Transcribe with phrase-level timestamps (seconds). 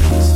[0.00, 0.29] emotions.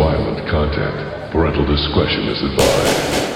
[0.00, 0.96] violent content.
[1.30, 3.29] Parental discretion is advised.